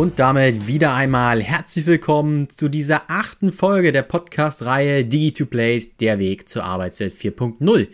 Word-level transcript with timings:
Und 0.00 0.18
damit 0.18 0.66
wieder 0.66 0.94
einmal 0.94 1.42
herzlich 1.42 1.84
willkommen 1.84 2.48
zu 2.48 2.70
dieser 2.70 3.02
achten 3.08 3.52
Folge 3.52 3.92
der 3.92 4.00
Podcast-Reihe 4.00 5.02
Digi2Plays, 5.02 5.98
der 6.00 6.18
Weg 6.18 6.48
zur 6.48 6.64
Arbeitswelt 6.64 7.12
4.0. 7.12 7.88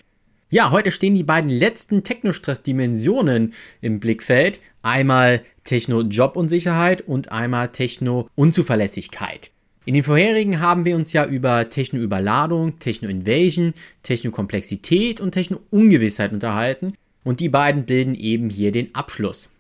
Ja, 0.49 0.71
heute 0.71 0.93
stehen 0.93 1.17
die 1.17 1.25
beiden 1.25 1.51
letzten 1.51 2.05
Technostress-Dimensionen 2.05 3.55
im 3.81 3.99
Blickfeld. 3.99 4.61
Einmal 4.83 5.43
Techno-Job-Unsicherheit 5.65 7.03
und 7.03 7.33
einmal 7.33 7.73
Techno-Unzuverlässigkeit. 7.73 9.51
In 9.85 9.95
den 9.95 10.05
vorherigen 10.05 10.61
haben 10.61 10.85
wir 10.85 10.95
uns 10.95 11.13
ja 11.13 11.27
über 11.27 11.69
Techno-Überladung, 11.69 12.79
Techno-Invasion, 12.79 13.75
Techno-Komplexität 14.05 15.21
und 15.21 15.33
Techno-Ungewissheit 15.33 16.33
unterhalten 16.33 16.93
und 17.25 17.41
die 17.41 17.49
beiden 17.49 17.85
bilden 17.85 18.15
eben 18.15 18.49
hier 18.49 18.71
den 18.71 18.95
Abschluss. 18.95 19.51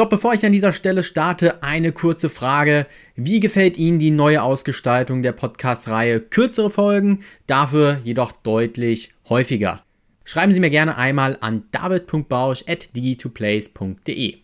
Doch 0.00 0.08
bevor 0.08 0.32
ich 0.32 0.46
an 0.46 0.52
dieser 0.52 0.72
Stelle 0.72 1.02
starte, 1.02 1.62
eine 1.62 1.92
kurze 1.92 2.30
Frage. 2.30 2.86
Wie 3.16 3.38
gefällt 3.38 3.76
Ihnen 3.76 3.98
die 3.98 4.10
neue 4.10 4.42
Ausgestaltung 4.42 5.20
der 5.20 5.32
Podcast-Reihe? 5.32 6.22
Kürzere 6.22 6.70
Folgen, 6.70 7.20
dafür 7.46 8.00
jedoch 8.02 8.32
deutlich 8.32 9.12
häufiger. 9.28 9.84
Schreiben 10.24 10.54
Sie 10.54 10.60
mir 10.60 10.70
gerne 10.70 10.96
einmal 10.96 11.36
an 11.42 11.64
david.bausch.digi2plays.de. 11.72 14.38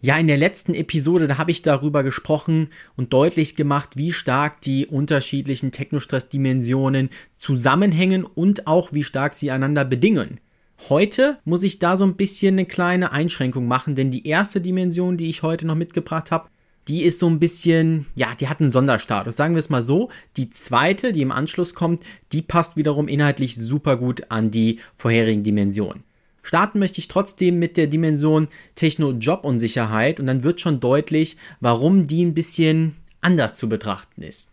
Ja, 0.00 0.18
in 0.18 0.26
der 0.26 0.38
letzten 0.38 0.74
Episode, 0.74 1.28
da 1.28 1.38
habe 1.38 1.52
ich 1.52 1.62
darüber 1.62 2.02
gesprochen 2.02 2.70
und 2.96 3.12
deutlich 3.12 3.54
gemacht, 3.54 3.96
wie 3.96 4.12
stark 4.12 4.60
die 4.62 4.88
unterschiedlichen 4.88 5.70
Technostress-Dimensionen 5.70 7.10
zusammenhängen 7.36 8.24
und 8.24 8.66
auch 8.66 8.92
wie 8.92 9.04
stark 9.04 9.34
sie 9.34 9.52
einander 9.52 9.84
bedingen. 9.84 10.40
Heute 10.88 11.38
muss 11.44 11.64
ich 11.64 11.78
da 11.78 11.96
so 11.96 12.04
ein 12.04 12.16
bisschen 12.16 12.54
eine 12.54 12.66
kleine 12.66 13.12
Einschränkung 13.12 13.66
machen, 13.66 13.94
denn 13.94 14.10
die 14.10 14.26
erste 14.26 14.60
Dimension, 14.60 15.16
die 15.16 15.28
ich 15.28 15.42
heute 15.42 15.66
noch 15.66 15.74
mitgebracht 15.74 16.30
habe, 16.30 16.48
die 16.86 17.02
ist 17.02 17.18
so 17.18 17.28
ein 17.28 17.38
bisschen, 17.38 18.06
ja, 18.14 18.34
die 18.34 18.48
hat 18.48 18.60
einen 18.60 18.70
Sonderstatus. 18.70 19.36
Sagen 19.36 19.54
wir 19.54 19.60
es 19.60 19.68
mal 19.68 19.82
so. 19.82 20.08
Die 20.38 20.48
zweite, 20.48 21.12
die 21.12 21.20
im 21.20 21.32
Anschluss 21.32 21.74
kommt, 21.74 22.02
die 22.32 22.40
passt 22.40 22.76
wiederum 22.76 23.08
inhaltlich 23.08 23.56
super 23.56 23.96
gut 23.98 24.30
an 24.30 24.50
die 24.50 24.78
vorherigen 24.94 25.42
Dimensionen. 25.42 26.04
Starten 26.42 26.78
möchte 26.78 27.00
ich 27.00 27.08
trotzdem 27.08 27.58
mit 27.58 27.76
der 27.76 27.88
Dimension 27.88 28.48
Techno-Job-Unsicherheit 28.74 30.18
und 30.18 30.26
dann 30.26 30.44
wird 30.44 30.62
schon 30.62 30.80
deutlich, 30.80 31.36
warum 31.60 32.06
die 32.06 32.24
ein 32.24 32.32
bisschen 32.32 32.96
anders 33.20 33.52
zu 33.52 33.68
betrachten 33.68 34.22
ist. 34.22 34.50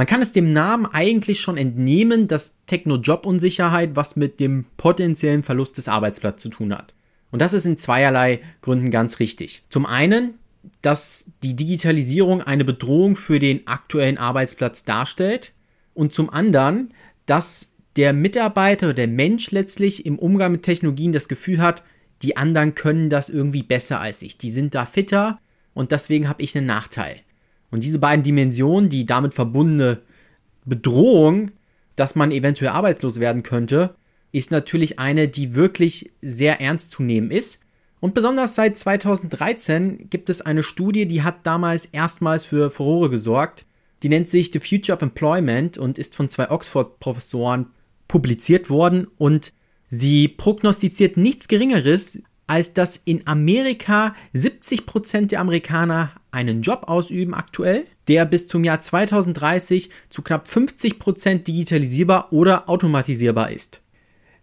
Man 0.00 0.06
kann 0.06 0.22
es 0.22 0.32
dem 0.32 0.50
Namen 0.50 0.86
eigentlich 0.86 1.40
schon 1.40 1.58
entnehmen, 1.58 2.26
dass 2.26 2.54
Techno-Job-Unsicherheit 2.64 3.96
was 3.96 4.16
mit 4.16 4.40
dem 4.40 4.64
potenziellen 4.78 5.42
Verlust 5.42 5.76
des 5.76 5.88
Arbeitsplatzes 5.88 6.40
zu 6.40 6.48
tun 6.48 6.72
hat. 6.72 6.94
Und 7.30 7.42
das 7.42 7.52
ist 7.52 7.66
in 7.66 7.76
zweierlei 7.76 8.40
Gründen 8.62 8.90
ganz 8.90 9.20
richtig. 9.20 9.62
Zum 9.68 9.84
einen, 9.84 10.38
dass 10.80 11.26
die 11.42 11.54
Digitalisierung 11.54 12.40
eine 12.40 12.64
Bedrohung 12.64 13.14
für 13.14 13.38
den 13.38 13.66
aktuellen 13.66 14.16
Arbeitsplatz 14.16 14.86
darstellt 14.86 15.52
und 15.92 16.14
zum 16.14 16.30
anderen, 16.30 16.94
dass 17.26 17.70
der 17.96 18.14
Mitarbeiter 18.14 18.86
oder 18.86 18.94
der 18.94 19.08
Mensch 19.08 19.50
letztlich 19.50 20.06
im 20.06 20.18
Umgang 20.18 20.52
mit 20.52 20.62
Technologien 20.62 21.12
das 21.12 21.28
Gefühl 21.28 21.60
hat, 21.60 21.82
die 22.22 22.38
anderen 22.38 22.74
können 22.74 23.10
das 23.10 23.28
irgendwie 23.28 23.64
besser 23.64 24.00
als 24.00 24.22
ich. 24.22 24.38
Die 24.38 24.50
sind 24.50 24.74
da 24.74 24.86
fitter 24.86 25.38
und 25.74 25.92
deswegen 25.92 26.26
habe 26.26 26.42
ich 26.42 26.56
einen 26.56 26.64
Nachteil. 26.64 27.20
Und 27.70 27.84
diese 27.84 27.98
beiden 27.98 28.22
Dimensionen, 28.22 28.88
die 28.88 29.06
damit 29.06 29.34
verbundene 29.34 30.00
Bedrohung, 30.64 31.52
dass 31.96 32.14
man 32.14 32.30
eventuell 32.30 32.72
arbeitslos 32.72 33.20
werden 33.20 33.42
könnte, 33.42 33.94
ist 34.32 34.50
natürlich 34.50 34.98
eine, 34.98 35.28
die 35.28 35.54
wirklich 35.54 36.12
sehr 36.22 36.60
ernst 36.60 36.90
zu 36.90 37.02
nehmen 37.02 37.30
ist. 37.30 37.60
Und 38.00 38.14
besonders 38.14 38.54
seit 38.54 38.78
2013 38.78 40.08
gibt 40.08 40.30
es 40.30 40.40
eine 40.40 40.62
Studie, 40.62 41.06
die 41.06 41.22
hat 41.22 41.46
damals 41.46 41.84
erstmals 41.86 42.44
für 42.44 42.70
Furore 42.70 43.10
gesorgt. 43.10 43.66
Die 44.02 44.08
nennt 44.08 44.30
sich 44.30 44.50
The 44.52 44.60
Future 44.60 44.96
of 44.96 45.02
Employment 45.02 45.76
und 45.76 45.98
ist 45.98 46.16
von 46.16 46.28
zwei 46.30 46.50
Oxford-Professoren 46.50 47.66
publiziert 48.08 48.70
worden 48.70 49.06
und 49.18 49.52
sie 49.88 50.28
prognostiziert 50.28 51.16
nichts 51.18 51.48
Geringeres, 51.48 52.18
als 52.50 52.72
dass 52.72 53.00
in 53.04 53.28
Amerika 53.28 54.12
70% 54.34 55.28
der 55.28 55.38
Amerikaner 55.38 56.10
einen 56.32 56.62
Job 56.62 56.88
ausüben 56.88 57.32
aktuell, 57.32 57.86
der 58.08 58.24
bis 58.24 58.48
zum 58.48 58.64
Jahr 58.64 58.80
2030 58.80 59.88
zu 60.08 60.22
knapp 60.22 60.48
50% 60.48 61.44
digitalisierbar 61.44 62.32
oder 62.32 62.68
automatisierbar 62.68 63.52
ist. 63.52 63.80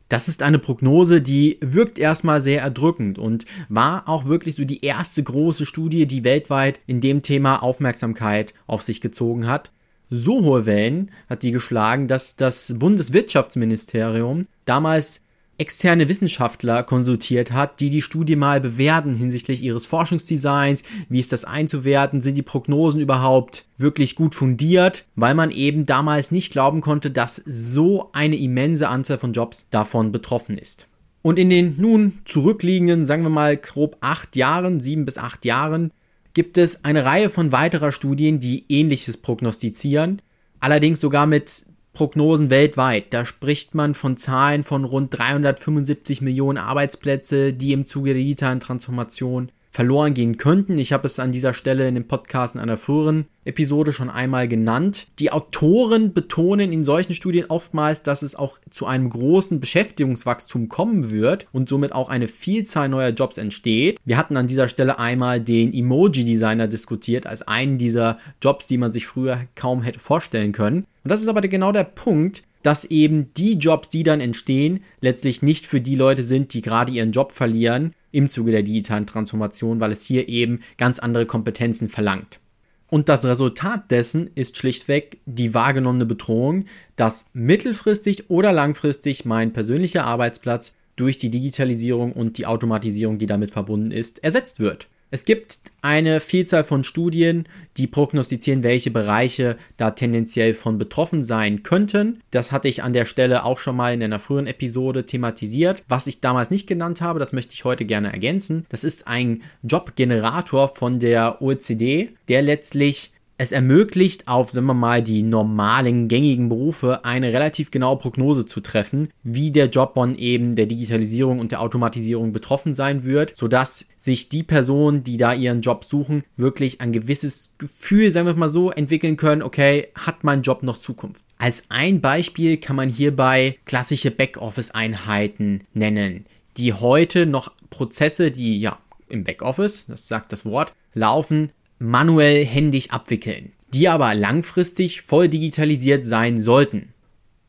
Das 0.07 0.29
ist 0.29 0.41
eine 0.41 0.57
Prognose, 0.57 1.19
die 1.19 1.57
wirkt 1.59 1.99
erstmal 1.99 2.39
sehr 2.39 2.61
erdrückend 2.61 3.19
und 3.19 3.43
war 3.67 4.07
auch 4.07 4.23
wirklich 4.23 4.55
so 4.55 4.63
die 4.63 4.85
erste 4.85 5.21
große 5.21 5.65
Studie, 5.65 6.07
die 6.07 6.23
weltweit 6.23 6.79
in 6.87 7.01
dem 7.01 7.23
Thema 7.23 7.61
Aufmerksamkeit 7.61 8.53
auf 8.67 8.83
sich 8.83 9.01
gezogen 9.01 9.47
hat. 9.47 9.73
So 10.09 10.45
hohe 10.45 10.65
Wellen 10.65 11.11
hat 11.29 11.43
die 11.43 11.51
geschlagen, 11.51 12.07
dass 12.07 12.37
das 12.37 12.73
Bundeswirtschaftsministerium 12.77 14.43
damals 14.63 15.19
externe 15.57 16.07
Wissenschaftler 16.07 16.83
konsultiert 16.83 17.51
hat, 17.51 17.79
die 17.79 17.89
die 17.89 18.01
Studie 18.01 18.35
mal 18.35 18.61
bewerten 18.61 19.15
hinsichtlich 19.15 19.63
ihres 19.63 19.85
Forschungsdesigns, 19.85 20.83
wie 21.09 21.19
ist 21.19 21.31
das 21.31 21.45
einzuwerten, 21.45 22.21
sind 22.21 22.35
die 22.35 22.43
Prognosen 22.43 23.01
überhaupt 23.01 23.65
wirklich 23.77 24.15
gut 24.15 24.35
fundiert, 24.35 25.05
weil 25.15 25.33
man 25.33 25.51
eben 25.51 25.85
damals 25.85 26.31
nicht 26.31 26.51
glauben 26.51 26.81
konnte, 26.81 27.11
dass 27.11 27.41
so 27.45 28.09
eine 28.13 28.37
immense 28.37 28.87
Anzahl 28.87 29.17
von 29.17 29.33
Jobs 29.33 29.67
davon 29.71 30.11
betroffen 30.11 30.57
ist. 30.57 30.87
Und 31.21 31.39
in 31.39 31.49
den 31.49 31.75
nun 31.77 32.19
zurückliegenden, 32.25 33.05
sagen 33.05 33.23
wir 33.23 33.29
mal 33.29 33.57
grob 33.57 33.97
acht 34.01 34.35
Jahren, 34.35 34.79
sieben 34.79 35.05
bis 35.05 35.17
acht 35.17 35.43
Jahren, 35.43 35.91
gibt 36.33 36.57
es 36.57 36.85
eine 36.85 37.03
Reihe 37.03 37.29
von 37.29 37.51
weiterer 37.51 37.91
Studien, 37.91 38.39
die 38.39 38.65
ähnliches 38.69 39.17
prognostizieren, 39.17 40.21
allerdings 40.59 41.01
sogar 41.01 41.25
mit 41.25 41.65
Prognosen 41.97 42.51
weltweit. 42.51 43.05
Da 43.09 43.25
spricht 43.25 43.73
man 43.73 43.95
von 43.95 44.17
Zahlen 44.17 44.61
von 44.61 44.85
rund 44.85 45.17
375 45.17 46.21
Millionen 46.21 46.59
Arbeitsplätze, 46.59 47.53
die 47.53 47.73
im 47.73 47.87
Zuge 47.87 48.13
der 48.13 48.21
digitalen 48.21 48.59
Transformation 48.59 49.51
verloren 49.71 50.13
gehen 50.13 50.37
könnten. 50.37 50.77
Ich 50.77 50.93
habe 50.93 51.07
es 51.07 51.17
an 51.17 51.31
dieser 51.31 51.55
Stelle 51.55 51.87
in 51.87 51.95
dem 51.95 52.07
Podcast 52.07 52.53
in 52.53 52.61
einer 52.61 52.77
früheren 52.77 53.25
Episode 53.45 53.93
schon 53.93 54.11
einmal 54.11 54.47
genannt. 54.47 55.07
Die 55.17 55.31
Autoren 55.31 56.13
betonen 56.13 56.71
in 56.71 56.83
solchen 56.83 57.15
Studien 57.15 57.45
oftmals, 57.49 58.03
dass 58.03 58.21
es 58.21 58.35
auch 58.35 58.59
zu 58.71 58.85
einem 58.85 59.09
großen 59.09 59.59
Beschäftigungswachstum 59.59 60.69
kommen 60.69 61.09
wird 61.09 61.47
und 61.51 61.67
somit 61.67 61.93
auch 61.93 62.09
eine 62.09 62.27
Vielzahl 62.27 62.89
neuer 62.89 63.09
Jobs 63.09 63.39
entsteht. 63.39 63.99
Wir 64.05 64.17
hatten 64.17 64.37
an 64.37 64.47
dieser 64.47 64.67
Stelle 64.67 64.99
einmal 64.99 65.39
den 65.41 65.73
Emoji-Designer 65.73 66.67
diskutiert 66.67 67.25
als 67.25 67.41
einen 67.41 67.79
dieser 67.79 68.19
Jobs, 68.41 68.67
die 68.67 68.77
man 68.77 68.91
sich 68.91 69.07
früher 69.07 69.41
kaum 69.55 69.81
hätte 69.81 69.99
vorstellen 69.99 70.51
können. 70.51 70.85
Und 71.07 71.11
das 71.11 71.21
ist 71.21 71.29
aber 71.29 71.39
genau 71.39 71.71
der 71.71 71.85
Punkt, 71.85 72.43
dass 72.63 72.83
eben 72.83 73.31
die 73.35 73.53
Jobs, 73.53 73.87
die 73.87 74.03
dann 74.03 74.19
entstehen, 74.19 74.81
letztlich 74.99 75.41
nicht 75.41 75.65
für 75.65 75.79
die 75.79 75.95
Leute 75.95 76.21
sind, 76.21 76.53
die 76.53 76.61
gerade 76.61 76.91
ihren 76.91 77.13
Job 77.13 77.31
verlieren, 77.31 77.93
im 78.11 78.27
Zuge 78.27 78.51
der 78.51 78.61
digitalen 78.61 79.07
Transformation, 79.07 79.79
weil 79.79 79.93
es 79.93 80.03
hier 80.03 80.27
eben 80.27 80.59
ganz 80.77 80.99
andere 80.99 81.25
Kompetenzen 81.25 81.87
verlangt. 81.87 82.41
Und 82.89 83.07
das 83.07 83.23
Resultat 83.23 83.89
dessen 83.89 84.31
ist 84.35 84.57
schlichtweg 84.57 85.19
die 85.25 85.53
wahrgenommene 85.53 86.05
Bedrohung, 86.05 86.65
dass 86.97 87.27
mittelfristig 87.31 88.29
oder 88.29 88.51
langfristig 88.51 89.23
mein 89.23 89.53
persönlicher 89.53 90.03
Arbeitsplatz 90.03 90.73
durch 90.97 91.15
die 91.15 91.29
Digitalisierung 91.29 92.11
und 92.11 92.37
die 92.37 92.45
Automatisierung, 92.45 93.17
die 93.17 93.27
damit 93.27 93.51
verbunden 93.51 93.91
ist, 93.91 94.21
ersetzt 94.25 94.59
wird. 94.59 94.89
Es 95.09 95.23
gibt 95.23 95.59
eine 95.81 96.19
Vielzahl 96.19 96.65
von 96.65 96.83
Studien, 96.83 97.47
die 97.77 97.87
prognostizieren, 97.87 98.63
welche 98.63 98.91
Bereiche 98.91 99.55
da 99.77 99.91
tendenziell 99.91 100.53
von 100.53 100.77
betroffen 100.77 101.23
sein 101.23 101.63
könnten. 101.63 102.21
Das 102.31 102.51
hatte 102.51 102.67
ich 102.67 102.83
an 102.83 102.93
der 102.93 103.05
Stelle 103.05 103.45
auch 103.45 103.59
schon 103.59 103.77
mal 103.77 103.93
in 103.93 104.03
einer 104.03 104.19
früheren 104.19 104.47
Episode 104.47 105.05
thematisiert. 105.05 105.83
Was 105.87 106.07
ich 106.07 106.19
damals 106.19 106.51
nicht 106.51 106.67
genannt 106.67 106.99
habe, 106.99 107.19
das 107.19 107.31
möchte 107.31 107.53
ich 107.53 107.63
heute 107.63 107.85
gerne 107.85 108.11
ergänzen. 108.11 108.65
Das 108.69 108.83
ist 108.83 109.07
ein 109.07 109.43
Jobgenerator 109.63 110.67
von 110.69 110.99
der 110.99 111.41
OECD, 111.41 112.09
der 112.27 112.41
letztlich 112.41 113.11
es 113.37 113.51
ermöglicht 113.51 114.27
auf, 114.27 114.49
sagen 114.49 114.65
wir 114.65 114.73
mal, 114.73 115.03
die 115.03 115.21
normalen, 115.21 116.07
gängigen 116.07 116.49
Berufe 116.49 117.05
eine 117.05 117.33
relativ 117.33 117.69
genaue 117.69 117.97
Prognose 117.97 118.45
zu 118.45 118.61
treffen, 118.61 119.09
wie 119.23 119.51
der 119.51 119.67
Job 119.67 119.93
von 119.93 120.17
eben 120.17 120.55
der 120.55 120.65
Digitalisierung 120.65 121.39
und 121.39 121.51
der 121.51 121.61
Automatisierung 121.61 122.33
betroffen 122.33 122.73
sein 122.73 123.03
wird, 123.03 123.35
sodass 123.35 123.85
sich 123.97 124.29
die 124.29 124.43
Personen, 124.43 125.03
die 125.03 125.17
da 125.17 125.33
ihren 125.33 125.61
Job 125.61 125.85
suchen, 125.85 126.23
wirklich 126.35 126.81
ein 126.81 126.91
gewisses 126.91 127.51
Gefühl, 127.57 128.11
sagen 128.11 128.25
wir 128.25 128.35
mal 128.35 128.49
so, 128.49 128.71
entwickeln 128.71 129.17
können, 129.17 129.43
okay, 129.43 129.89
hat 129.95 130.23
mein 130.23 130.41
Job 130.41 130.63
noch 130.63 130.77
Zukunft? 130.77 131.23
Als 131.37 131.63
ein 131.69 132.01
Beispiel 132.01 132.57
kann 132.57 132.75
man 132.75 132.89
hierbei 132.89 133.57
klassische 133.65 134.09
Backoffice-Einheiten 134.09 135.61
nennen, 135.73 136.25
die 136.57 136.73
heute 136.73 137.27
noch 137.27 137.51
Prozesse, 137.69 138.31
die 138.31 138.59
ja 138.59 138.79
im 139.09 139.23
Backoffice, 139.23 139.85
das 139.87 140.07
sagt 140.07 140.31
das 140.31 140.45
Wort, 140.45 140.73
laufen, 140.93 141.51
manuell 141.79 142.45
händisch 142.45 142.91
abwickeln, 142.91 143.53
die 143.73 143.89
aber 143.89 144.15
langfristig 144.15 145.01
voll 145.01 145.29
digitalisiert 145.29 146.05
sein 146.05 146.41
sollten. 146.41 146.93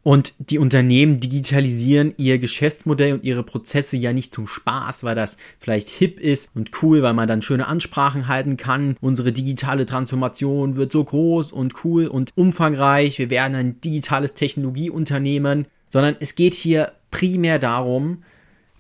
Und 0.08 0.32
die 0.38 0.58
Unternehmen 0.58 1.18
digitalisieren 1.18 2.14
ihr 2.16 2.38
Geschäftsmodell 2.38 3.12
und 3.12 3.24
ihre 3.24 3.42
Prozesse 3.42 3.96
ja 3.98 4.14
nicht 4.14 4.32
zum 4.32 4.46
Spaß, 4.46 5.04
weil 5.04 5.14
das 5.14 5.36
vielleicht 5.58 5.90
hip 5.90 6.18
ist 6.18 6.48
und 6.54 6.70
cool, 6.82 7.02
weil 7.02 7.12
man 7.12 7.28
dann 7.28 7.42
schöne 7.42 7.66
Ansprachen 7.66 8.26
halten 8.26 8.56
kann. 8.56 8.96
Unsere 9.02 9.32
digitale 9.32 9.84
Transformation 9.84 10.76
wird 10.76 10.92
so 10.92 11.04
groß 11.04 11.52
und 11.52 11.84
cool 11.84 12.06
und 12.06 12.32
umfangreich. 12.36 13.18
Wir 13.18 13.28
werden 13.28 13.54
ein 13.54 13.80
digitales 13.82 14.32
Technologieunternehmen, 14.32 15.66
sondern 15.90 16.16
es 16.20 16.36
geht 16.36 16.54
hier 16.54 16.92
primär 17.10 17.58
darum, 17.58 18.22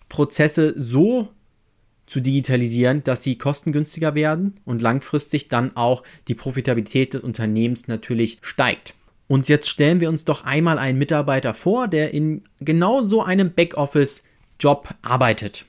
Prozesse 0.08 0.72
so 0.78 1.28
zu 2.08 2.20
digitalisieren, 2.20 3.04
dass 3.04 3.22
sie 3.22 3.36
kostengünstiger 3.36 4.14
werden 4.14 4.54
und 4.64 4.82
langfristig 4.82 5.48
dann 5.48 5.76
auch 5.76 6.02
die 6.26 6.34
Profitabilität 6.34 7.14
des 7.14 7.22
Unternehmens 7.22 7.86
natürlich 7.86 8.38
steigt. 8.40 8.94
Und 9.26 9.48
jetzt 9.48 9.68
stellen 9.68 10.00
wir 10.00 10.08
uns 10.08 10.24
doch 10.24 10.44
einmal 10.44 10.78
einen 10.78 10.98
Mitarbeiter 10.98 11.52
vor, 11.52 11.86
der 11.86 12.14
in 12.14 12.44
genau 12.60 13.02
so 13.02 13.22
einem 13.22 13.52
Backoffice-Job 13.52 14.88
arbeitet. 15.02 15.66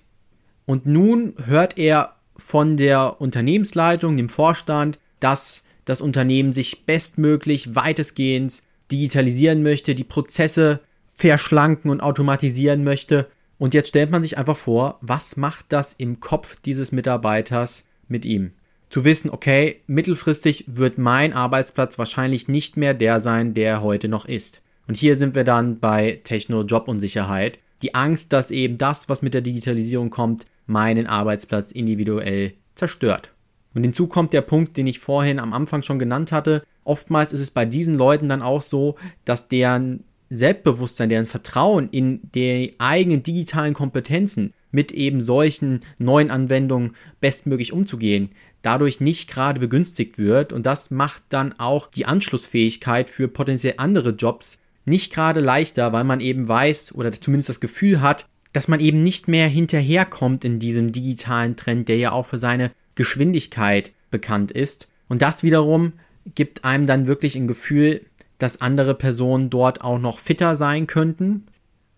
Und 0.65 0.85
nun 0.85 1.33
hört 1.45 1.77
er 1.77 2.15
von 2.37 2.77
der 2.77 3.19
Unternehmensleitung, 3.19 4.15
dem 4.15 4.29
Vorstand, 4.29 4.97
dass 5.19 5.63
das 5.83 5.99
Unternehmen 5.99 6.53
sich 6.53 6.85
bestmöglich 6.85 7.75
weitestgehend 7.75 8.61
digitalisieren 8.91 9.61
möchte, 9.61 9.93
die 9.93 10.03
Prozesse 10.05 10.79
verschlanken 11.13 11.91
und 11.91 11.99
automatisieren 11.99 12.83
möchte 12.83 13.27
und 13.59 13.73
jetzt 13.73 13.89
stellt 13.89 14.09
man 14.09 14.23
sich 14.23 14.37
einfach 14.37 14.57
vor, 14.57 14.97
was 15.01 15.37
macht 15.37 15.65
das 15.69 15.93
im 15.93 16.19
Kopf 16.19 16.55
dieses 16.65 16.91
Mitarbeiters 16.91 17.83
mit 18.07 18.25
ihm? 18.25 18.51
Zu 18.89 19.03
wissen, 19.03 19.29
okay, 19.29 19.81
mittelfristig 19.85 20.63
wird 20.67 20.97
mein 20.97 21.33
Arbeitsplatz 21.33 21.99
wahrscheinlich 21.99 22.47
nicht 22.47 22.77
mehr 22.77 22.95
der 22.95 23.19
sein, 23.19 23.53
der 23.53 23.69
er 23.69 23.81
heute 23.83 24.07
noch 24.07 24.25
ist. 24.25 24.61
Und 24.87 24.95
hier 24.95 25.15
sind 25.15 25.35
wir 25.35 25.43
dann 25.43 25.79
bei 25.79 26.21
Techno-Jobunsicherheit. 26.23 27.59
Die 27.83 27.93
Angst, 27.93 28.33
dass 28.33 28.49
eben 28.49 28.79
das, 28.79 29.09
was 29.09 29.21
mit 29.21 29.35
der 29.35 29.41
Digitalisierung 29.41 30.09
kommt, 30.09 30.45
meinen 30.65 31.05
Arbeitsplatz 31.05 31.71
individuell 31.71 32.53
zerstört. 32.73 33.31
Und 33.75 33.83
hinzu 33.83 34.07
kommt 34.07 34.33
der 34.33 34.41
Punkt, 34.41 34.77
den 34.77 34.87
ich 34.87 34.99
vorhin 34.99 35.37
am 35.37 35.53
Anfang 35.53 35.83
schon 35.83 35.99
genannt 35.99 36.31
hatte. 36.31 36.63
Oftmals 36.83 37.33
ist 37.33 37.41
es 37.41 37.51
bei 37.51 37.65
diesen 37.65 37.95
Leuten 37.95 38.29
dann 38.29 38.41
auch 38.41 38.63
so, 38.63 38.95
dass 39.25 39.47
deren 39.47 40.03
Selbstbewusstsein, 40.29 41.09
deren 41.09 41.25
Vertrauen 41.25 41.89
in 41.91 42.19
die 42.35 42.75
eigenen 42.77 43.23
digitalen 43.23 43.73
Kompetenzen 43.73 44.53
mit 44.71 44.91
eben 44.91 45.21
solchen 45.21 45.81
neuen 45.97 46.29
Anwendungen 46.29 46.95
bestmöglich 47.19 47.73
umzugehen, 47.73 48.29
dadurch 48.61 48.99
nicht 48.99 49.29
gerade 49.29 49.59
begünstigt 49.59 50.17
wird 50.17 50.53
und 50.53 50.65
das 50.65 50.91
macht 50.91 51.23
dann 51.29 51.59
auch 51.59 51.87
die 51.87 52.05
Anschlussfähigkeit 52.05 53.09
für 53.09 53.27
potenziell 53.27 53.75
andere 53.77 54.11
Jobs 54.11 54.59
nicht 54.85 55.13
gerade 55.13 55.39
leichter, 55.39 55.93
weil 55.93 56.03
man 56.03 56.19
eben 56.19 56.47
weiß 56.47 56.93
oder 56.95 57.11
zumindest 57.11 57.49
das 57.49 57.59
Gefühl 57.59 58.01
hat, 58.01 58.25
dass 58.53 58.67
man 58.67 58.79
eben 58.79 59.03
nicht 59.03 59.27
mehr 59.27 59.47
hinterherkommt 59.47 60.43
in 60.43 60.59
diesem 60.59 60.91
digitalen 60.91 61.55
Trend, 61.55 61.87
der 61.87 61.97
ja 61.97 62.11
auch 62.11 62.25
für 62.25 62.39
seine 62.39 62.71
Geschwindigkeit 62.95 63.91
bekannt 64.09 64.51
ist. 64.51 64.87
Und 65.07 65.21
das 65.21 65.43
wiederum 65.43 65.93
gibt 66.35 66.65
einem 66.65 66.85
dann 66.85 67.07
wirklich 67.07 67.35
ein 67.35 67.47
Gefühl, 67.47 68.01
dass 68.39 68.61
andere 68.61 68.95
Personen 68.95 69.49
dort 69.49 69.81
auch 69.81 69.99
noch 69.99 70.17
fitter 70.17 70.55
sein 70.55 70.87
könnten, 70.87 71.45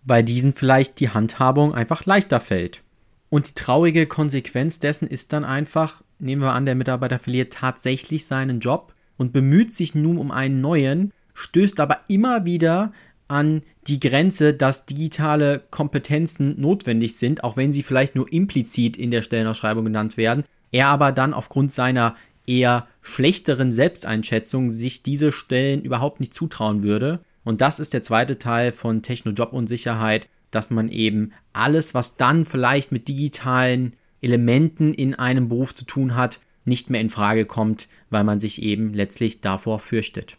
weil 0.03 0.23
diesen 0.23 0.53
vielleicht 0.53 0.99
die 0.99 1.09
Handhabung 1.09 1.73
einfach 1.73 2.05
leichter 2.05 2.39
fällt. 2.39 2.83
Und 3.29 3.47
die 3.47 3.53
traurige 3.53 4.07
Konsequenz 4.07 4.79
dessen 4.79 5.07
ist 5.07 5.31
dann 5.31 5.45
einfach, 5.45 6.01
nehmen 6.19 6.41
wir 6.41 6.51
an, 6.51 6.65
der 6.65 6.75
Mitarbeiter 6.75 7.19
verliert 7.19 7.53
tatsächlich 7.53 8.25
seinen 8.25 8.59
Job 8.59 8.93
und 9.15 9.31
bemüht 9.31 9.73
sich 9.73 9.95
nun 9.95 10.17
um 10.17 10.31
einen 10.31 10.59
neuen, 10.59 11.13
stößt 11.33 11.79
aber 11.79 11.99
immer 12.09 12.45
wieder 12.45 12.91
an 13.27 13.61
die 13.87 13.99
Grenze, 13.99 14.53
dass 14.53 14.85
digitale 14.85 15.61
Kompetenzen 15.71 16.59
notwendig 16.59 17.15
sind, 17.15 17.43
auch 17.43 17.55
wenn 17.55 17.71
sie 17.71 17.83
vielleicht 17.83 18.15
nur 18.15 18.31
implizit 18.33 18.97
in 18.97 19.11
der 19.11 19.21
Stellenausschreibung 19.21 19.85
genannt 19.85 20.17
werden. 20.17 20.43
Er 20.71 20.87
aber 20.87 21.11
dann 21.11 21.33
aufgrund 21.33 21.71
seiner 21.71 22.15
eher 22.51 22.87
schlechteren 23.01 23.71
Selbsteinschätzung 23.71 24.69
sich 24.69 25.03
diese 25.03 25.31
Stellen 25.31 25.81
überhaupt 25.81 26.19
nicht 26.19 26.33
zutrauen 26.33 26.83
würde. 26.83 27.21
Und 27.43 27.61
das 27.61 27.79
ist 27.79 27.93
der 27.93 28.03
zweite 28.03 28.37
Teil 28.37 28.71
von 28.71 29.01
Techno-Job-Unsicherheit, 29.01 30.27
dass 30.51 30.69
man 30.69 30.89
eben 30.89 31.31
alles, 31.53 31.93
was 31.93 32.17
dann 32.17 32.45
vielleicht 32.45 32.91
mit 32.91 33.07
digitalen 33.07 33.93
Elementen 34.21 34.93
in 34.93 35.15
einem 35.15 35.47
Beruf 35.47 35.73
zu 35.73 35.85
tun 35.85 36.15
hat, 36.15 36.39
nicht 36.65 36.89
mehr 36.89 37.01
in 37.01 37.09
Frage 37.09 37.45
kommt, 37.45 37.87
weil 38.09 38.23
man 38.23 38.39
sich 38.39 38.61
eben 38.61 38.93
letztlich 38.93 39.41
davor 39.41 39.79
fürchtet. 39.79 40.37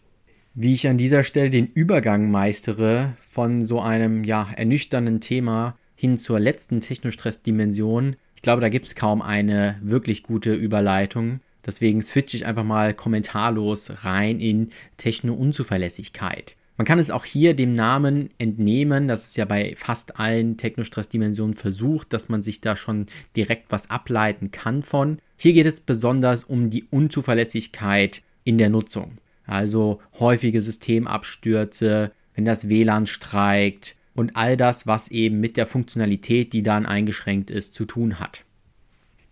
Wie 0.53 0.73
ich 0.73 0.87
an 0.87 0.97
dieser 0.97 1.23
Stelle 1.23 1.49
den 1.49 1.67
Übergang 1.67 2.29
meistere 2.29 3.13
von 3.19 3.65
so 3.65 3.81
einem 3.81 4.23
ja 4.23 4.47
ernüchternden 4.55 5.19
Thema 5.19 5.75
hin 5.95 6.17
zur 6.17 6.39
letzten 6.39 6.79
Technostress-Dimension, 6.79 8.15
ich 8.35 8.41
glaube, 8.43 8.61
da 8.61 8.69
gibt 8.69 8.85
es 8.85 8.95
kaum 8.95 9.21
eine 9.21 9.77
wirklich 9.81 10.21
gute 10.21 10.53
Überleitung. 10.53 11.39
Deswegen 11.65 12.01
switche 12.01 12.37
ich 12.37 12.45
einfach 12.45 12.63
mal 12.63 12.93
kommentarlos 12.93 14.03
rein 14.03 14.39
in 14.39 14.69
Techno-Unzuverlässigkeit. 14.97 16.55
Man 16.77 16.87
kann 16.87 16.97
es 16.97 17.11
auch 17.11 17.23
hier 17.23 17.53
dem 17.53 17.73
Namen 17.73 18.31
entnehmen, 18.39 19.07
das 19.07 19.25
ist 19.25 19.37
ja 19.37 19.45
bei 19.45 19.75
fast 19.77 20.19
allen 20.19 20.57
Technostress-Dimensionen 20.57 21.53
versucht, 21.53 22.13
dass 22.13 22.29
man 22.29 22.41
sich 22.41 22.61
da 22.61 22.75
schon 22.75 23.05
direkt 23.35 23.71
was 23.71 23.91
ableiten 23.91 24.49
kann 24.49 24.81
von. 24.81 25.19
Hier 25.37 25.53
geht 25.53 25.67
es 25.67 25.79
besonders 25.79 26.43
um 26.43 26.71
die 26.71 26.85
Unzuverlässigkeit 26.89 28.23
in 28.43 28.57
der 28.57 28.69
Nutzung. 28.69 29.19
Also 29.45 30.01
häufige 30.19 30.61
Systemabstürze, 30.61 32.11
wenn 32.33 32.45
das 32.45 32.69
WLAN 32.69 33.05
streikt 33.05 33.95
und 34.15 34.35
all 34.35 34.57
das, 34.57 34.87
was 34.87 35.09
eben 35.09 35.39
mit 35.39 35.57
der 35.57 35.67
Funktionalität, 35.67 36.53
die 36.53 36.63
dann 36.63 36.87
eingeschränkt 36.87 37.51
ist, 37.51 37.73
zu 37.73 37.85
tun 37.85 38.19
hat. 38.19 38.45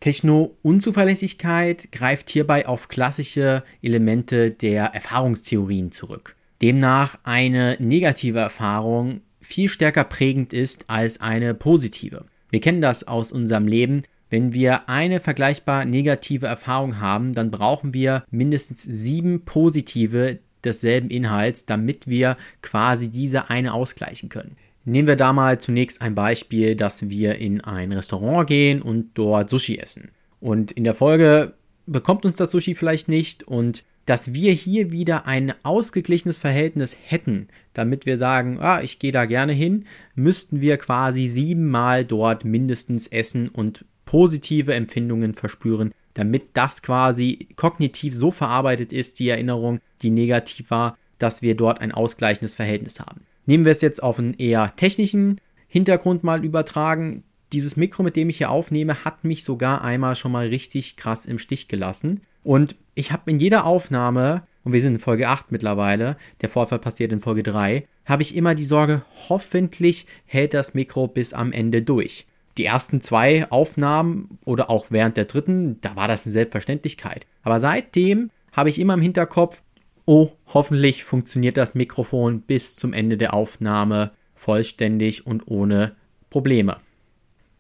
Techno-Unzuverlässigkeit 0.01 1.91
greift 1.91 2.29
hierbei 2.29 2.67
auf 2.67 2.89
klassische 2.89 3.63
Elemente 3.81 4.51
der 4.51 4.87
Erfahrungstheorien 4.87 5.91
zurück. 5.91 6.35
Demnach 6.61 7.17
eine 7.23 7.77
negative 7.79 8.39
Erfahrung 8.39 9.21
viel 9.39 9.69
stärker 9.69 10.03
prägend 10.03 10.53
ist 10.53 10.89
als 10.89 11.21
eine 11.21 11.53
positive. 11.53 12.25
Wir 12.49 12.59
kennen 12.59 12.81
das 12.81 13.07
aus 13.07 13.31
unserem 13.31 13.67
Leben. 13.67 14.03
Wenn 14.29 14.53
wir 14.53 14.89
eine 14.89 15.19
vergleichbar 15.19 15.85
negative 15.85 16.47
Erfahrung 16.47 16.99
haben, 16.99 17.33
dann 17.33 17.51
brauchen 17.51 17.93
wir 17.93 18.23
mindestens 18.29 18.83
sieben 18.83 19.45
positive 19.45 20.39
desselben 20.63 21.09
Inhalts, 21.09 21.65
damit 21.65 22.07
wir 22.07 22.37
quasi 22.61 23.09
diese 23.09 23.49
eine 23.49 23.73
ausgleichen 23.73 24.29
können. 24.29 24.55
Nehmen 24.83 25.07
wir 25.07 25.15
da 25.15 25.31
mal 25.31 25.59
zunächst 25.59 26.01
ein 26.01 26.15
Beispiel, 26.15 26.75
dass 26.75 27.09
wir 27.09 27.35
in 27.35 27.61
ein 27.61 27.91
Restaurant 27.91 28.47
gehen 28.47 28.81
und 28.81 29.11
dort 29.13 29.49
Sushi 29.49 29.77
essen. 29.77 30.09
Und 30.39 30.71
in 30.71 30.83
der 30.83 30.95
Folge 30.95 31.53
bekommt 31.85 32.25
uns 32.25 32.35
das 32.35 32.51
Sushi 32.51 32.73
vielleicht 32.73 33.07
nicht 33.07 33.43
und 33.43 33.83
dass 34.05 34.33
wir 34.33 34.51
hier 34.51 34.91
wieder 34.91 35.27
ein 35.27 35.53
ausgeglichenes 35.63 36.39
Verhältnis 36.39 36.97
hätten, 37.05 37.47
damit 37.73 38.07
wir 38.07 38.17
sagen, 38.17 38.57
ah, 38.59 38.81
ich 38.81 38.97
gehe 38.97 39.11
da 39.11 39.25
gerne 39.25 39.53
hin, 39.53 39.85
müssten 40.15 40.61
wir 40.61 40.77
quasi 40.77 41.27
siebenmal 41.27 42.03
dort 42.03 42.43
mindestens 42.43 43.07
essen 43.07 43.47
und 43.47 43.85
positive 44.05 44.73
Empfindungen 44.73 45.35
verspüren, 45.35 45.93
damit 46.15 46.49
das 46.53 46.81
quasi 46.81 47.47
kognitiv 47.55 48.15
so 48.15 48.31
verarbeitet 48.31 48.91
ist, 48.91 49.19
die 49.19 49.29
Erinnerung, 49.29 49.79
die 50.01 50.09
negativ 50.09 50.71
war, 50.71 50.97
dass 51.19 51.43
wir 51.43 51.55
dort 51.55 51.79
ein 51.79 51.91
ausgleichendes 51.91 52.55
Verhältnis 52.55 52.99
haben. 52.99 53.21
Nehmen 53.45 53.65
wir 53.65 53.71
es 53.71 53.81
jetzt 53.81 54.01
auf 54.03 54.19
einen 54.19 54.33
eher 54.35 54.75
technischen 54.75 55.39
Hintergrund 55.67 56.23
mal 56.23 56.43
übertragen. 56.45 57.23
Dieses 57.53 57.75
Mikro, 57.75 58.03
mit 58.03 58.15
dem 58.15 58.29
ich 58.29 58.37
hier 58.37 58.51
aufnehme, 58.51 59.03
hat 59.03 59.23
mich 59.23 59.43
sogar 59.43 59.83
einmal 59.83 60.15
schon 60.15 60.31
mal 60.31 60.47
richtig 60.47 60.95
krass 60.95 61.25
im 61.25 61.39
Stich 61.39 61.67
gelassen. 61.67 62.21
Und 62.43 62.75
ich 62.95 63.11
habe 63.11 63.29
in 63.31 63.39
jeder 63.39 63.65
Aufnahme, 63.65 64.43
und 64.63 64.73
wir 64.73 64.81
sind 64.81 64.93
in 64.93 64.99
Folge 64.99 65.27
8 65.27 65.51
mittlerweile, 65.51 66.17
der 66.41 66.49
Vorfall 66.49 66.79
passiert 66.79 67.11
in 67.11 67.19
Folge 67.19 67.43
3, 67.43 67.87
habe 68.05 68.21
ich 68.21 68.35
immer 68.35 68.55
die 68.55 68.65
Sorge, 68.65 69.03
hoffentlich 69.29 70.05
hält 70.25 70.53
das 70.53 70.73
Mikro 70.73 71.07
bis 71.07 71.33
am 71.33 71.51
Ende 71.51 71.81
durch. 71.81 72.25
Die 72.57 72.65
ersten 72.65 72.99
zwei 72.99 73.49
Aufnahmen 73.49 74.37
oder 74.43 74.69
auch 74.69 74.87
während 74.89 75.17
der 75.17 75.25
dritten, 75.25 75.79
da 75.81 75.95
war 75.95 76.07
das 76.07 76.25
eine 76.25 76.33
Selbstverständlichkeit. 76.33 77.25
Aber 77.43 77.59
seitdem 77.59 78.29
habe 78.51 78.69
ich 78.69 78.79
immer 78.79 78.95
im 78.95 79.01
Hinterkopf, 79.01 79.61
oh, 80.11 80.33
hoffentlich 80.53 81.05
funktioniert 81.05 81.55
das 81.55 81.73
Mikrofon 81.73 82.41
bis 82.41 82.75
zum 82.75 82.91
Ende 82.91 83.17
der 83.17 83.33
Aufnahme 83.33 84.11
vollständig 84.35 85.25
und 85.25 85.47
ohne 85.47 85.95
Probleme. 86.29 86.75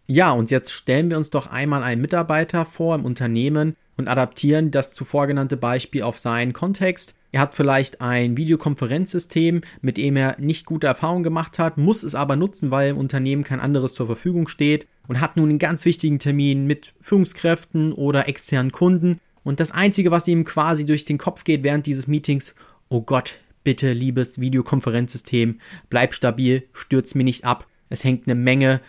Ja, 0.05 0.31
und 0.31 0.51
jetzt 0.51 0.71
stellen 0.71 1.09
wir 1.09 1.15
uns 1.15 1.29
doch 1.29 1.47
einmal 1.49 1.81
einen 1.81 2.01
Mitarbeiter 2.01 2.65
vor 2.65 2.95
im 2.95 3.05
Unternehmen 3.05 3.77
und 3.95 4.09
adaptieren 4.09 4.69
das 4.69 4.93
zuvor 4.93 5.27
genannte 5.27 5.55
Beispiel 5.55 6.01
auf 6.03 6.19
seinen 6.19 6.51
Kontext. 6.51 7.15
Er 7.31 7.39
hat 7.39 7.55
vielleicht 7.55 8.01
ein 8.01 8.35
Videokonferenzsystem, 8.35 9.61
mit 9.79 9.95
dem 9.95 10.17
er 10.17 10.35
nicht 10.37 10.65
gute 10.65 10.87
Erfahrungen 10.87 11.23
gemacht 11.23 11.57
hat, 11.57 11.77
muss 11.77 12.03
es 12.03 12.15
aber 12.15 12.35
nutzen, 12.35 12.69
weil 12.69 12.89
im 12.89 12.97
Unternehmen 12.97 13.45
kein 13.45 13.61
anderes 13.61 13.93
zur 13.93 14.07
Verfügung 14.07 14.49
steht 14.49 14.87
und 15.07 15.21
hat 15.21 15.37
nun 15.37 15.47
einen 15.47 15.59
ganz 15.59 15.85
wichtigen 15.85 16.19
Termin 16.19 16.67
mit 16.67 16.93
Führungskräften 16.99 17.93
oder 17.93 18.27
externen 18.27 18.73
Kunden. 18.73 19.21
Und 19.43 19.59
das 19.59 19.71
Einzige, 19.71 20.11
was 20.11 20.27
ihm 20.27 20.45
quasi 20.45 20.85
durch 20.85 21.05
den 21.05 21.17
Kopf 21.17 21.43
geht 21.43 21.63
während 21.63 21.85
dieses 21.85 22.07
Meetings, 22.07 22.53
oh 22.89 23.01
Gott, 23.01 23.39
bitte, 23.63 23.93
liebes 23.93 24.39
Videokonferenzsystem, 24.39 25.59
bleib 25.89 26.13
stabil, 26.13 26.63
stürz 26.73 27.15
mir 27.15 27.23
nicht 27.23 27.45
ab. 27.45 27.67
Es 27.89 28.03
hängt 28.03 28.27
eine 28.27 28.35
Menge 28.35 28.81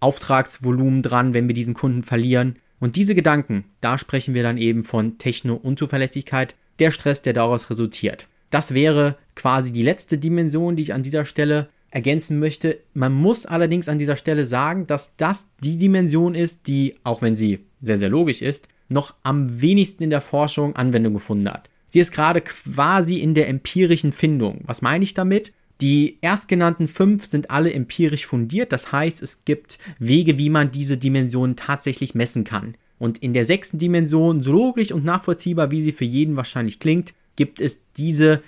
Auftragsvolumen 0.00 1.02
dran, 1.02 1.34
wenn 1.34 1.46
wir 1.46 1.54
diesen 1.54 1.74
Kunden 1.74 2.02
verlieren. 2.02 2.56
Und 2.80 2.96
diese 2.96 3.14
Gedanken, 3.14 3.64
da 3.80 3.98
sprechen 3.98 4.34
wir 4.34 4.42
dann 4.42 4.56
eben 4.56 4.82
von 4.82 5.18
Techno-Unzuverlässigkeit, 5.18 6.54
der 6.78 6.90
Stress, 6.90 7.22
der 7.22 7.34
daraus 7.34 7.68
resultiert. 7.68 8.26
Das 8.48 8.74
wäre 8.74 9.16
quasi 9.36 9.70
die 9.70 9.82
letzte 9.82 10.18
Dimension, 10.18 10.76
die 10.76 10.82
ich 10.82 10.94
an 10.94 11.02
dieser 11.02 11.24
Stelle 11.24 11.68
ergänzen 11.90 12.38
möchte. 12.38 12.78
Man 12.94 13.12
muss 13.12 13.46
allerdings 13.46 13.88
an 13.88 13.98
dieser 13.98 14.16
Stelle 14.16 14.46
sagen, 14.46 14.86
dass 14.86 15.16
das 15.16 15.50
die 15.62 15.76
Dimension 15.76 16.34
ist, 16.34 16.66
die, 16.66 16.96
auch 17.04 17.20
wenn 17.20 17.36
sie 17.36 17.60
sehr, 17.82 17.98
sehr 17.98 18.08
logisch 18.08 18.42
ist, 18.42 18.68
noch 18.90 19.14
am 19.22 19.60
wenigsten 19.60 20.02
in 20.02 20.10
der 20.10 20.20
Forschung 20.20 20.76
Anwendung 20.76 21.14
gefunden 21.14 21.48
hat. 21.48 21.70
Sie 21.88 22.00
ist 22.00 22.12
gerade 22.12 22.40
quasi 22.40 23.18
in 23.18 23.34
der 23.34 23.48
empirischen 23.48 24.12
Findung. 24.12 24.60
Was 24.66 24.82
meine 24.82 25.04
ich 25.04 25.14
damit? 25.14 25.52
Die 25.80 26.18
erstgenannten 26.20 26.88
fünf 26.88 27.30
sind 27.30 27.50
alle 27.50 27.72
empirisch 27.72 28.26
fundiert, 28.26 28.70
das 28.70 28.92
heißt, 28.92 29.22
es 29.22 29.44
gibt 29.46 29.78
Wege, 29.98 30.36
wie 30.36 30.50
man 30.50 30.70
diese 30.70 30.98
Dimensionen 30.98 31.56
tatsächlich 31.56 32.14
messen 32.14 32.44
kann. 32.44 32.74
Und 32.98 33.18
in 33.18 33.32
der 33.32 33.46
sechsten 33.46 33.78
Dimension, 33.78 34.42
so 34.42 34.52
logisch 34.52 34.92
und 34.92 35.06
nachvollziehbar, 35.06 35.70
wie 35.70 35.80
sie 35.80 35.92
für 35.92 36.04
jeden 36.04 36.36
wahrscheinlich 36.36 36.80
klingt, 36.80 37.14
gibt 37.34 37.62
es 37.62 37.80
diese 37.96 38.42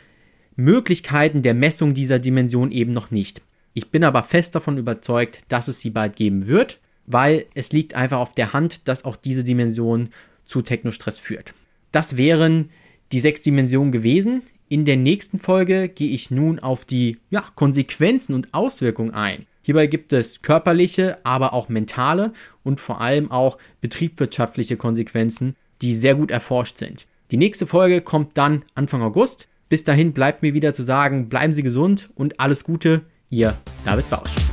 Möglichkeiten 0.56 1.40
der 1.40 1.54
Messung 1.54 1.94
dieser 1.94 2.18
Dimension 2.18 2.70
eben 2.70 2.92
noch 2.92 3.10
nicht. 3.10 3.40
Ich 3.72 3.90
bin 3.90 4.04
aber 4.04 4.22
fest 4.22 4.54
davon 4.54 4.76
überzeugt, 4.76 5.38
dass 5.48 5.68
es 5.68 5.80
sie 5.80 5.88
bald 5.88 6.16
geben 6.16 6.46
wird, 6.46 6.78
weil 7.06 7.46
es 7.54 7.72
liegt 7.72 7.94
einfach 7.94 8.18
auf 8.18 8.34
der 8.34 8.52
Hand, 8.52 8.86
dass 8.86 9.06
auch 9.06 9.16
diese 9.16 9.42
Dimension 9.42 10.10
zu 10.52 10.60
Technostress 10.60 11.16
führt. 11.18 11.54
Das 11.92 12.16
wären 12.18 12.68
die 13.10 13.20
sechs 13.20 13.40
Dimensionen 13.40 13.90
gewesen. 13.90 14.42
In 14.68 14.84
der 14.84 14.96
nächsten 14.96 15.38
Folge 15.38 15.88
gehe 15.88 16.10
ich 16.10 16.30
nun 16.30 16.58
auf 16.58 16.84
die 16.84 17.18
ja, 17.30 17.44
Konsequenzen 17.54 18.34
und 18.34 18.52
Auswirkungen 18.52 19.12
ein. 19.12 19.46
Hierbei 19.62 19.86
gibt 19.86 20.12
es 20.12 20.42
körperliche, 20.42 21.18
aber 21.24 21.54
auch 21.54 21.68
mentale 21.68 22.32
und 22.64 22.80
vor 22.80 23.00
allem 23.00 23.30
auch 23.30 23.58
betriebswirtschaftliche 23.80 24.76
Konsequenzen, 24.76 25.56
die 25.80 25.94
sehr 25.94 26.14
gut 26.14 26.30
erforscht 26.30 26.78
sind. 26.78 27.06
Die 27.30 27.36
nächste 27.36 27.66
Folge 27.66 28.02
kommt 28.02 28.36
dann 28.36 28.64
Anfang 28.74 29.02
August. 29.02 29.48
Bis 29.68 29.84
dahin 29.84 30.12
bleibt 30.12 30.42
mir 30.42 30.52
wieder 30.52 30.74
zu 30.74 30.82
sagen, 30.82 31.28
bleiben 31.28 31.54
Sie 31.54 31.62
gesund 31.62 32.10
und 32.14 32.40
alles 32.40 32.64
Gute, 32.64 33.02
Ihr 33.30 33.56
David 33.84 34.10
Bausch. 34.10 34.51